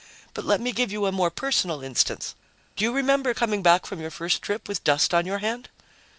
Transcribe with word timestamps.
But 0.33 0.45
let 0.45 0.59
me 0.59 0.71
give 0.71 0.91
you 0.91 1.05
a 1.05 1.11
more 1.11 1.29
personal 1.29 1.83
instance. 1.83 2.33
Do 2.75 2.83
you 2.83 2.91
remember 2.91 3.35
coming 3.35 3.61
back 3.61 3.85
from 3.85 4.01
your 4.01 4.09
first 4.09 4.41
trip 4.41 4.67
with 4.67 4.83
dust 4.83 5.13
on 5.13 5.27
your 5.27 5.37
hand?" 5.45 5.69